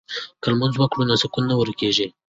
که 0.41 0.47
لمونځ 0.51 0.73
وکړو 0.77 1.03
نو 1.09 1.15
سکون 1.21 1.43
نه 1.49 1.55
ورکيږي. 1.57 2.07